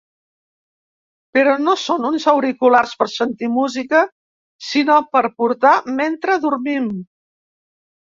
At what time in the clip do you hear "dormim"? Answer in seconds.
6.51-6.93